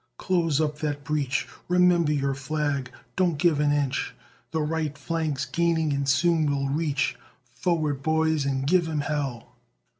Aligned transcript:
Close 0.17 0.59
up 0.59 0.79
that 0.79 1.03
breach 1.03 1.47
Remember 1.67 2.11
your 2.11 2.33
flag 2.33 2.91
don't 3.15 3.37
give 3.37 3.59
an 3.59 3.71
inch! 3.71 4.15
The 4.49 4.59
right 4.59 4.97
flank's 4.97 5.45
gaining 5.45 5.93
and 5.93 6.09
soon 6.09 6.49
will 6.49 6.69
reach 6.69 7.15
Forward 7.53 8.01
boys, 8.01 8.43
and 8.43 8.65
give 8.65 8.89
'em 8.89 9.01
hell!" 9.01 9.55